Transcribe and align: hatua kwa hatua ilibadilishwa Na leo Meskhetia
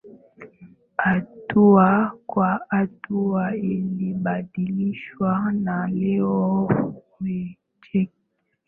hatua 0.97 2.11
kwa 2.25 2.59
hatua 2.69 3.55
ilibadilishwa 3.55 5.51
Na 5.51 5.87
leo 5.87 6.69
Meskhetia 7.19 8.09